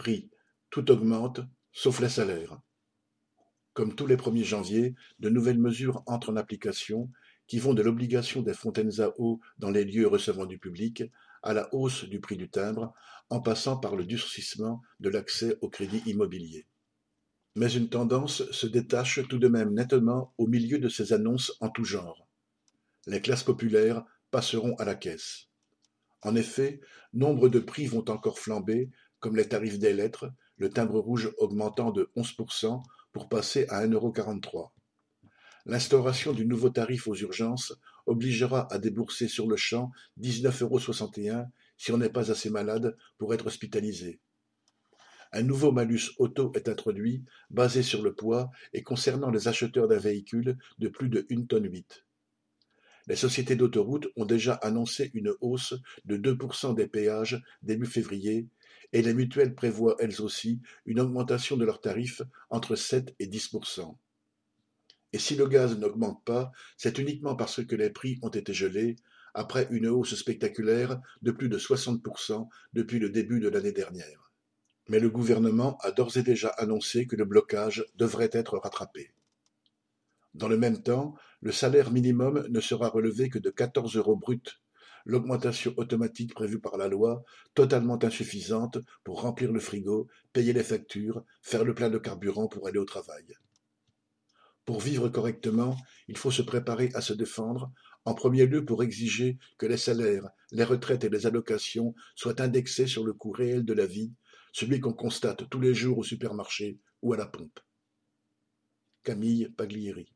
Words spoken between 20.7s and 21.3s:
de ces